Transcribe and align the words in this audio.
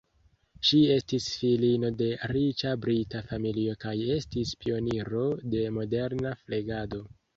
Ŝi 0.67 0.77
estis 0.93 1.25
filino 1.41 1.91
de 1.99 2.07
riĉa 2.31 2.71
brita 2.85 3.21
familio 3.33 3.75
kaj 3.85 3.95
estis 4.17 4.55
pioniro 4.65 5.23
de 5.57 5.63
moderna 5.77 6.33
flegado. 6.45 7.05